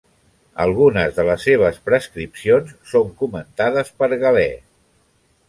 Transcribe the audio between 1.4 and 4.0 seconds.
seves prescripcions són comentades